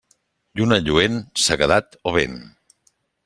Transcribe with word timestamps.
Lluna 0.59 0.79
lluent, 0.85 1.19
sequedat 1.49 1.99
o 2.13 2.17
vent. 2.17 2.35